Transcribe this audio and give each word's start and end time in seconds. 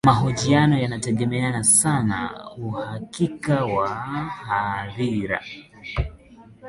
mahojiano 0.05 0.77
yanategemea 0.79 1.63
sana 1.63 2.47
uhakika 2.57 3.65
wa 3.65 3.89
hadhira 4.35 5.41